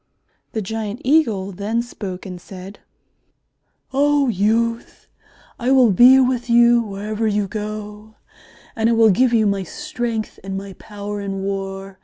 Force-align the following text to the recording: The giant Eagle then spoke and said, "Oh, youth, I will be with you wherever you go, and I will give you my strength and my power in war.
The 0.53 0.63
giant 0.63 0.99
Eagle 1.03 1.51
then 1.51 1.83
spoke 1.83 2.25
and 2.25 2.41
said, 2.41 2.79
"Oh, 3.93 4.29
youth, 4.29 5.07
I 5.59 5.69
will 5.69 5.91
be 5.91 6.19
with 6.19 6.49
you 6.49 6.81
wherever 6.81 7.27
you 7.27 7.47
go, 7.47 8.15
and 8.75 8.89
I 8.89 8.93
will 8.93 9.11
give 9.11 9.31
you 9.31 9.45
my 9.45 9.61
strength 9.61 10.39
and 10.43 10.57
my 10.57 10.73
power 10.79 11.21
in 11.21 11.43
war. 11.43 11.99